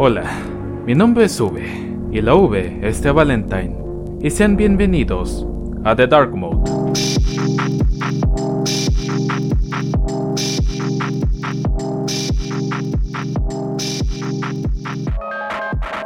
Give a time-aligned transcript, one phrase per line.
[0.00, 0.30] Hola,
[0.86, 1.60] mi nombre es V
[2.12, 3.76] y la V es de Valentine.
[4.22, 5.44] Y sean bienvenidos
[5.82, 6.70] a The Dark Mode.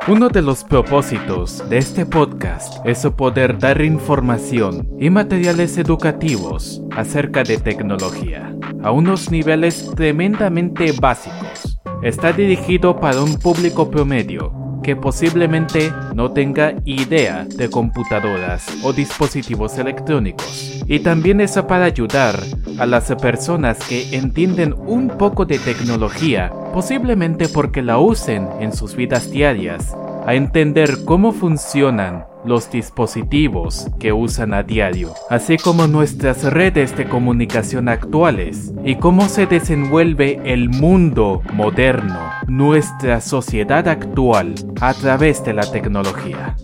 [0.09, 7.43] Uno de los propósitos de este podcast es poder dar información y materiales educativos acerca
[7.43, 11.72] de tecnología a unos niveles tremendamente básicos.
[12.03, 19.79] Está dirigido para un público promedio que posiblemente no tenga idea de computadoras o dispositivos
[19.79, 20.83] electrónicos.
[20.89, 22.41] Y también es para ayudar
[22.79, 28.97] a las personas que entienden un poco de tecnología, posiblemente porque la usen en sus
[28.97, 29.95] vidas diarias,
[30.27, 37.07] a entender cómo funcionan los dispositivos que usan a diario, así como nuestras redes de
[37.07, 45.55] comunicación actuales y cómo se desenvuelve el mundo moderno, nuestra sociedad actual a través de
[45.55, 46.57] la tecnología.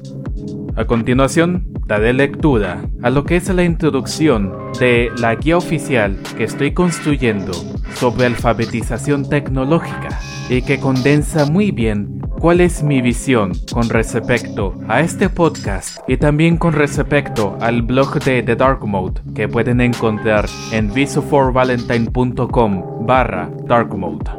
[0.76, 6.44] A continuación, daré lectura a lo que es la introducción de la guía oficial que
[6.44, 7.52] estoy construyendo
[7.94, 15.00] sobre alfabetización tecnológica y que condensa muy bien cuál es mi visión con respecto a
[15.00, 20.46] este podcast y también con respecto al blog de The Dark Mode que pueden encontrar
[20.72, 24.30] en visoforvalentine.com barra Dark Mode.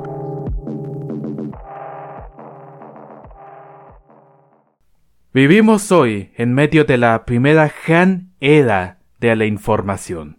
[5.33, 10.38] Vivimos hoy en medio de la primera gran era de la información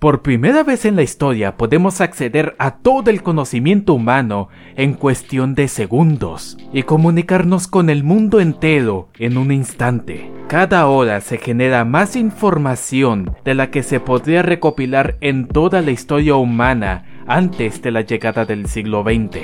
[0.00, 5.54] por primera vez en la historia podemos acceder a todo el conocimiento humano en cuestión
[5.54, 10.32] de segundos y comunicarnos con el mundo entero en un instante.
[10.48, 15.90] Cada hora se genera más información de la que se podría recopilar en toda la
[15.90, 19.42] historia humana antes de la llegada del siglo XX.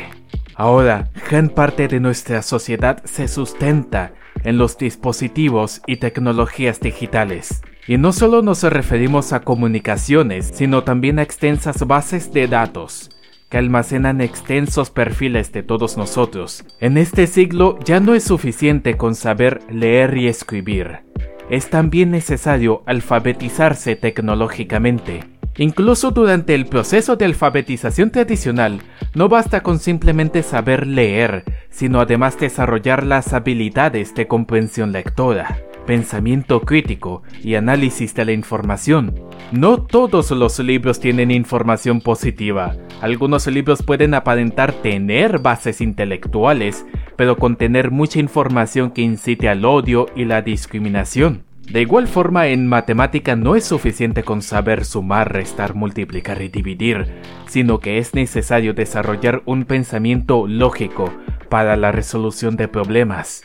[0.55, 7.61] Ahora, gran parte de nuestra sociedad se sustenta en los dispositivos y tecnologías digitales.
[7.89, 13.11] Y no solo nos referimos a comunicaciones, sino también a extensas bases de datos
[13.49, 16.65] que almacenan extensos perfiles de todos nosotros.
[16.81, 21.05] En este siglo ya no es suficiente con saber leer y escribir.
[21.49, 25.25] Es también necesario alfabetizarse tecnológicamente.
[25.59, 28.83] Incluso durante el proceso de alfabetización tradicional,
[29.15, 36.61] no basta con simplemente saber leer, sino además desarrollar las habilidades de comprensión lectora pensamiento
[36.61, 39.15] crítico y análisis de la información.
[39.53, 42.77] No todos los libros tienen información positiva.
[43.01, 46.85] Algunos libros pueden aparentar tener bases intelectuales,
[47.17, 51.45] pero contener mucha información que incite al odio y la discriminación.
[51.71, 57.07] De igual forma, en matemática no es suficiente con saber sumar, restar, multiplicar y dividir,
[57.49, 61.13] sino que es necesario desarrollar un pensamiento lógico
[61.49, 63.43] para la resolución de problemas.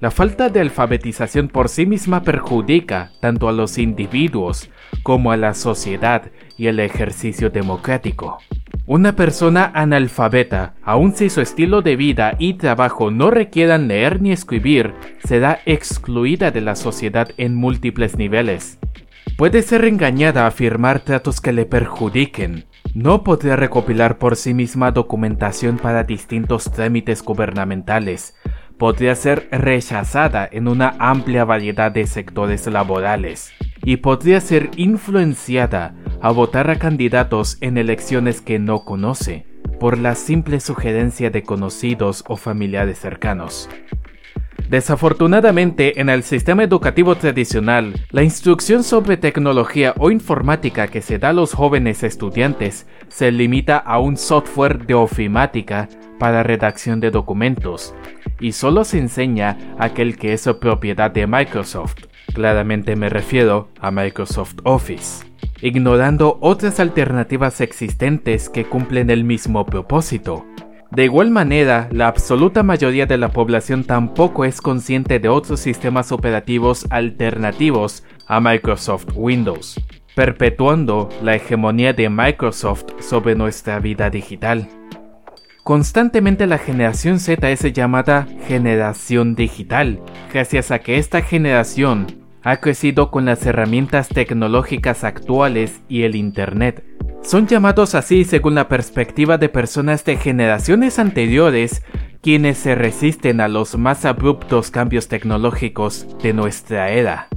[0.00, 4.70] La falta de alfabetización por sí misma perjudica tanto a los individuos
[5.02, 8.38] como a la sociedad y el ejercicio democrático.
[8.86, 14.32] Una persona analfabeta, aun si su estilo de vida y trabajo no requieran leer ni
[14.32, 18.78] escribir, será excluida de la sociedad en múltiples niveles.
[19.36, 22.64] Puede ser engañada a afirmar tratos que le perjudiquen.
[22.94, 28.34] No podrá recopilar por sí misma documentación para distintos trámites gubernamentales,
[28.80, 33.52] podría ser rechazada en una amplia variedad de sectores laborales
[33.84, 39.44] y podría ser influenciada a votar a candidatos en elecciones que no conoce
[39.78, 43.68] por la simple sugerencia de conocidos o familiares cercanos.
[44.70, 51.30] Desafortunadamente, en el sistema educativo tradicional, la instrucción sobre tecnología o informática que se da
[51.30, 55.86] a los jóvenes estudiantes se limita a un software de ofimática
[56.18, 57.94] para redacción de documentos,
[58.40, 62.06] y solo se enseña aquel que es propiedad de Microsoft.
[62.34, 65.24] Claramente me refiero a Microsoft Office,
[65.60, 70.46] ignorando otras alternativas existentes que cumplen el mismo propósito.
[70.90, 76.10] De igual manera, la absoluta mayoría de la población tampoco es consciente de otros sistemas
[76.10, 79.80] operativos alternativos a Microsoft Windows,
[80.16, 84.68] perpetuando la hegemonía de Microsoft sobre nuestra vida digital.
[85.62, 90.00] Constantemente la generación Z es llamada generación digital,
[90.32, 92.06] gracias a que esta generación
[92.42, 96.84] ha crecido con las herramientas tecnológicas actuales y el Internet.
[97.22, 101.82] Son llamados así según la perspectiva de personas de generaciones anteriores
[102.22, 107.28] quienes se resisten a los más abruptos cambios tecnológicos de nuestra era.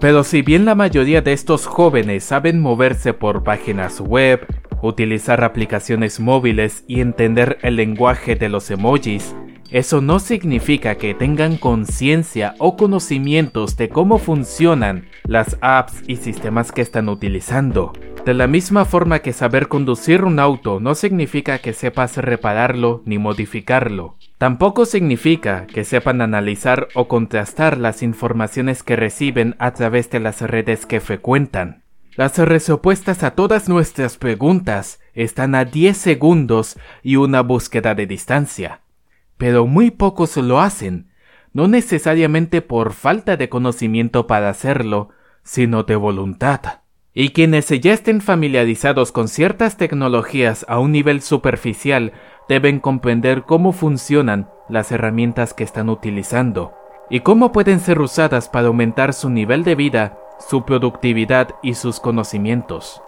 [0.00, 4.44] Pero si bien la mayoría de estos jóvenes saben moverse por páginas web,
[4.82, 9.34] utilizar aplicaciones móviles y entender el lenguaje de los emojis,
[9.72, 16.72] Eso no significa que tengan conciencia o conocimientos de cómo funcionan las apps y sistemas
[16.72, 17.94] que están utilizando.
[18.26, 23.16] De la misma forma que saber conducir un auto no significa que sepas repararlo ni
[23.16, 24.18] modificarlo.
[24.36, 30.42] Tampoco significa que sepan analizar o contrastar las informaciones que reciben a través de las
[30.42, 31.82] redes que frecuentan.
[32.14, 38.80] Las respuestas a todas nuestras preguntas están a 10 segundos y una búsqueda de distancia.
[39.38, 41.10] Pero muy pocos lo hacen,
[41.54, 45.08] no necesariamente por falta de conocimiento para hacerlo,
[45.42, 46.80] sino de voluntad.
[47.14, 52.12] Y quienes ya estén familiarizados con ciertas tecnologías a un nivel superficial
[52.46, 56.74] deben comprender cómo funcionan las herramientas que están utilizando
[57.08, 60.18] y cómo pueden ser usadas para aumentar su nivel de vida,
[60.48, 63.02] su productividad y sus conocimientos.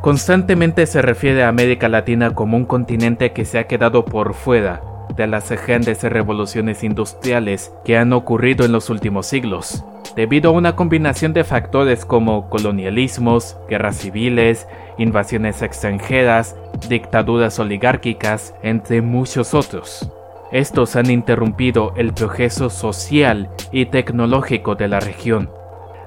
[0.00, 4.82] Constantemente se refiere a América Latina como un continente que se ha quedado por fuera
[5.16, 9.84] de las grandes revoluciones industriales que han ocurrido en los últimos siglos,
[10.16, 14.66] debido a una combinación de factores como colonialismos, guerras civiles,
[14.98, 16.56] invasiones extranjeras,
[16.88, 20.10] dictaduras oligárquicas, entre muchos otros.
[20.52, 25.50] Estos han interrumpido el progreso social y tecnológico de la región.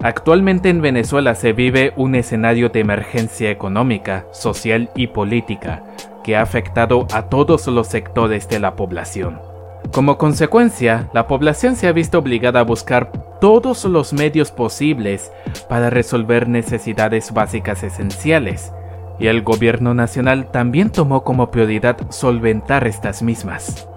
[0.01, 5.83] Actualmente en Venezuela se vive un escenario de emergencia económica, social y política
[6.23, 9.39] que ha afectado a todos los sectores de la población.
[9.91, 15.31] Como consecuencia, la población se ha visto obligada a buscar todos los medios posibles
[15.69, 18.73] para resolver necesidades básicas esenciales,
[19.19, 23.87] y el gobierno nacional también tomó como prioridad solventar estas mismas.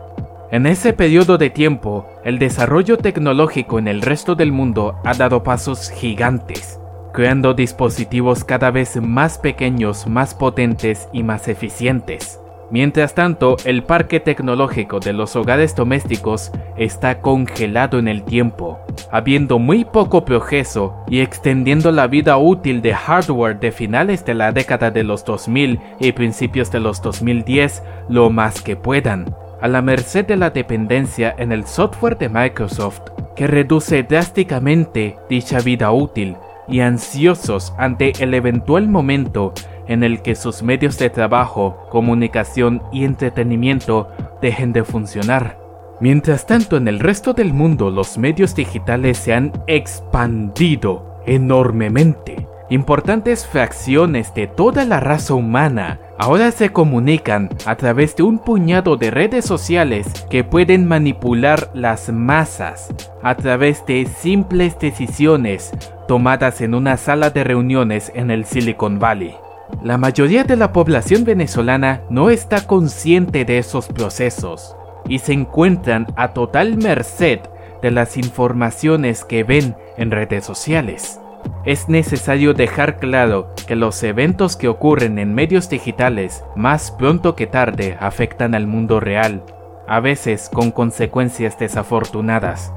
[0.53, 5.45] En ese periodo de tiempo, el desarrollo tecnológico en el resto del mundo ha dado
[5.45, 6.81] pasos gigantes,
[7.13, 12.41] creando dispositivos cada vez más pequeños, más potentes y más eficientes.
[12.69, 18.81] Mientras tanto, el parque tecnológico de los hogares domésticos está congelado en el tiempo,
[19.13, 24.51] habiendo muy poco progreso y extendiendo la vida útil de hardware de finales de la
[24.51, 29.27] década de los 2000 y principios de los 2010 lo más que puedan,
[29.61, 33.03] a la merced de la dependencia en el software de Microsoft,
[33.37, 36.37] que reduce drásticamente dicha vida útil
[36.69, 39.53] y ansiosos ante el eventual momento
[39.87, 44.09] en el que sus medios de trabajo, comunicación y entretenimiento
[44.41, 45.59] dejen de funcionar.
[46.01, 52.47] Mientras tanto, en el resto del mundo los medios digitales se han expandido enormemente.
[52.71, 58.99] Importantes fracciones de toda la raza humana ahora se comunican a través de un puñado
[58.99, 65.73] de redes sociales que pueden manipular las masas a través de simples decisiones
[66.07, 69.35] tomadas en una sala de reuniones en el Silicon Valley.
[69.83, 74.77] La mayoría de la población venezolana no está consciente de esos procesos
[75.09, 77.41] y se encuentran a total merced
[77.81, 81.19] de las informaciones que ven en redes sociales.
[81.65, 87.47] Es necesario dejar claro que los eventos que ocurren en medios digitales más pronto que
[87.47, 89.43] tarde afectan al mundo real,
[89.87, 92.73] a veces con consecuencias desafortunadas.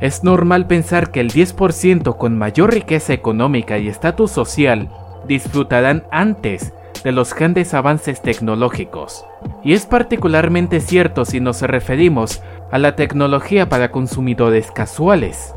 [0.00, 4.88] Es normal pensar que el 10% con mayor riqueza económica y estatus social
[5.26, 6.72] disfrutarán antes
[7.04, 9.26] de los grandes avances tecnológicos.
[9.62, 15.54] Y es particularmente cierto si nos referimos a la tecnología para consumidores casuales.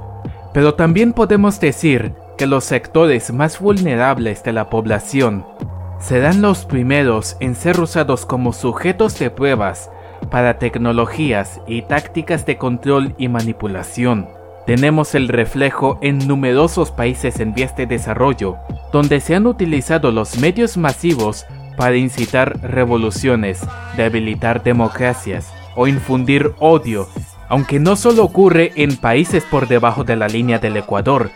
[0.54, 5.46] Pero también podemos decir que los sectores más vulnerables de la población
[6.00, 9.90] serán los primeros en ser usados como sujetos de pruebas
[10.30, 14.28] para tecnologías y tácticas de control y manipulación.
[14.66, 18.58] Tenemos el reflejo en numerosos países en vías de desarrollo,
[18.92, 21.46] donde se han utilizado los medios masivos
[21.78, 23.62] para incitar revoluciones,
[23.96, 27.08] debilitar democracias o infundir odio,
[27.48, 31.30] aunque no solo ocurre en países por debajo de la línea del Ecuador,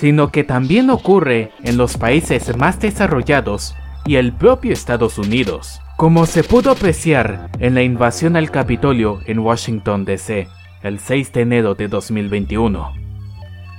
[0.00, 3.76] sino que también ocurre en los países más desarrollados
[4.06, 9.38] y el propio Estados Unidos, como se pudo apreciar en la invasión al Capitolio en
[9.38, 10.48] Washington, D.C
[10.82, 12.92] el 6 de enero de 2021.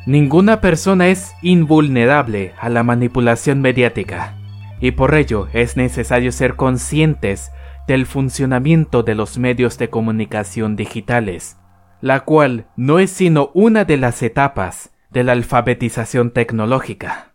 [0.05, 4.35] Ninguna persona es invulnerable a la manipulación mediática,
[4.79, 7.51] y por ello es necesario ser conscientes
[7.87, 11.57] del funcionamiento de los medios de comunicación digitales,
[12.01, 17.33] la cual no es sino una de las etapas de la alfabetización tecnológica.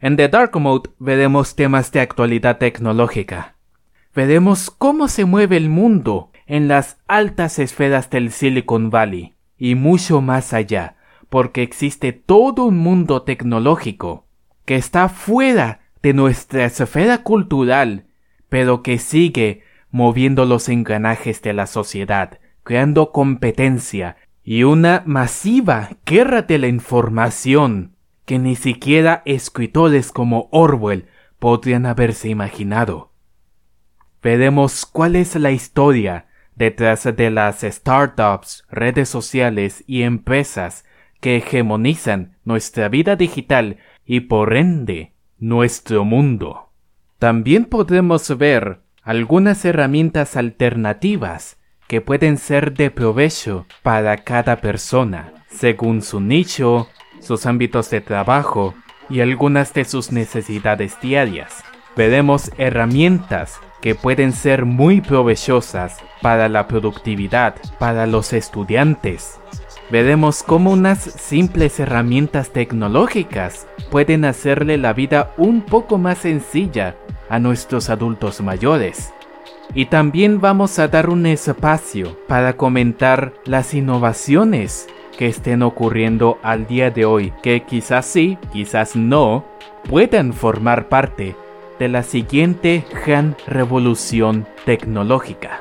[0.00, 3.56] En The Dark Mode veremos temas de actualidad tecnológica.
[4.14, 10.20] Veremos cómo se mueve el mundo en las altas esferas del Silicon Valley y mucho
[10.20, 10.96] más allá,
[11.28, 14.26] porque existe todo un mundo tecnológico
[14.64, 18.06] que está fuera de nuestra esfera cultural,
[18.48, 24.16] pero que sigue moviendo los engranajes de la sociedad, creando competencia
[24.50, 31.04] y una masiva guerra de la información que ni siquiera escritores como Orwell
[31.38, 33.12] podrían haberse imaginado.
[34.22, 40.86] Veremos cuál es la historia detrás de las startups, redes sociales y empresas
[41.20, 43.76] que hegemonizan nuestra vida digital
[44.06, 46.70] y por ende nuestro mundo.
[47.18, 51.57] También podremos ver algunas herramientas alternativas
[51.88, 56.86] que pueden ser de provecho para cada persona, según su nicho,
[57.20, 58.74] sus ámbitos de trabajo
[59.08, 61.64] y algunas de sus necesidades diarias.
[61.96, 69.40] Veremos herramientas que pueden ser muy provechosas para la productividad, para los estudiantes.
[69.90, 76.96] Veremos cómo unas simples herramientas tecnológicas pueden hacerle la vida un poco más sencilla
[77.30, 79.14] a nuestros adultos mayores.
[79.74, 86.66] Y también vamos a dar un espacio para comentar las innovaciones que estén ocurriendo al
[86.66, 89.44] día de hoy, que quizás sí, quizás no,
[89.88, 91.36] puedan formar parte
[91.78, 95.60] de la siguiente gran revolución tecnológica.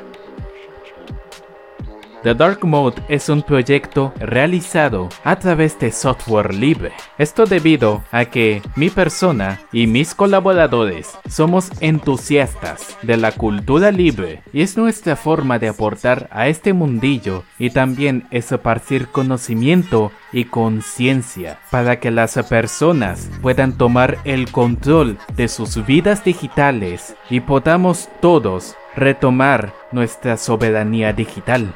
[2.28, 6.92] The Dark Mode es un proyecto realizado a través de software libre.
[7.18, 14.42] Esto debido a que mi persona y mis colaboradores somos entusiastas de la cultura libre
[14.52, 21.60] y es nuestra forma de aportar a este mundillo y también esparcir conocimiento y conciencia
[21.72, 28.76] para que las personas puedan tomar el control de sus vidas digitales y podamos todos
[28.98, 31.74] retomar nuestra soberanía digital.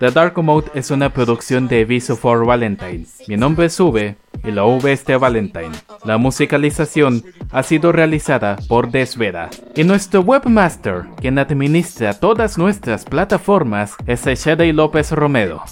[0.00, 3.04] The Dark Mode es una producción de Viso for Valentine.
[3.28, 5.72] Mi nombre es V y la V es de Valentine.
[6.06, 9.50] La musicalización ha sido realizada por Desveda.
[9.76, 15.62] Y nuestro webmaster, quien administra todas nuestras plataformas, es Shady López Romero.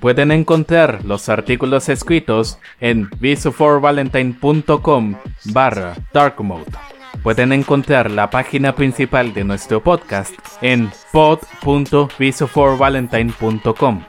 [0.00, 5.16] Pueden encontrar los artículos escritos en visoforvalentine.com
[5.52, 6.93] barra dark mode.
[7.22, 14.04] Pueden encontrar la página principal de nuestro podcast en pod.visoforvalentine.com.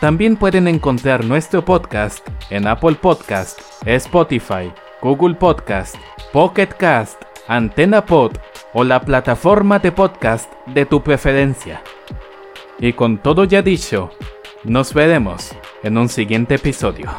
[0.00, 5.96] También pueden encontrar nuestro podcast en Apple Podcast, Spotify, Google Podcast,
[6.32, 8.38] Pocket Cast, Antena Pod
[8.74, 11.82] o la plataforma de podcast de tu preferencia.
[12.78, 14.10] Y con todo ya dicho,
[14.64, 15.52] nos veremos
[15.82, 17.10] en un siguiente episodio.